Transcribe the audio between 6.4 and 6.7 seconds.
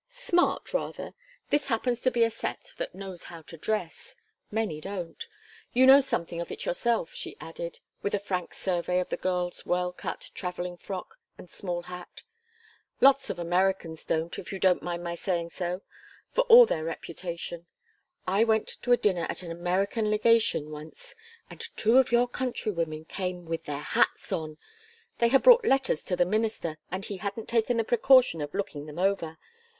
of it